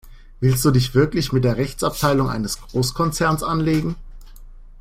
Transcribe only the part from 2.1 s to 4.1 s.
eines Großkonzerns anlegen?